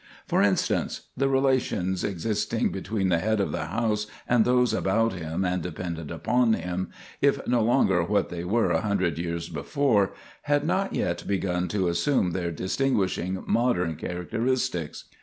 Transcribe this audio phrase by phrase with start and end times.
[0.27, 5.45] For instance, the relations existing between the head of the house and those about him
[5.45, 6.89] and dependent upon him,
[7.21, 11.87] if no longer what they were a hundred years before, had not yet begun to
[11.87, 15.05] assume their distinguishing modern characteristics.